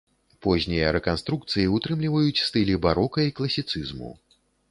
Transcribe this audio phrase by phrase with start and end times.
[0.45, 4.11] Познія рэканструкцыі ўтрымліваюць стылі барока і класіцызму.